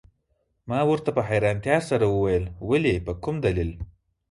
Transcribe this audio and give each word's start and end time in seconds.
ما 0.69 0.79
ورته 0.89 1.09
په 1.17 1.21
حیرانتیا 1.29 1.77
سره 1.89 2.05
وویل: 2.13 2.45
ولي، 2.69 2.95
په 3.05 3.11
کوم 3.23 3.35
دلیل؟ 3.45 3.71